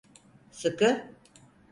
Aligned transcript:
Sıkı… 0.51 1.11